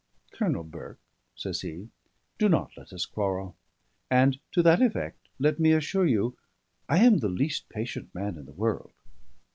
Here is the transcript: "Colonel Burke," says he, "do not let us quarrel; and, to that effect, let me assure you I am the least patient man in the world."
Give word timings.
"Colonel 0.31 0.63
Burke," 0.63 0.97
says 1.35 1.61
he, 1.61 1.89
"do 2.39 2.49
not 2.49 2.71
let 2.75 2.91
us 2.91 3.05
quarrel; 3.05 3.55
and, 4.09 4.39
to 4.51 4.63
that 4.63 4.81
effect, 4.81 5.27
let 5.37 5.59
me 5.59 5.73
assure 5.73 6.07
you 6.07 6.35
I 6.89 6.97
am 7.03 7.19
the 7.19 7.29
least 7.29 7.69
patient 7.69 8.09
man 8.15 8.35
in 8.35 8.45
the 8.45 8.51
world." 8.51 8.93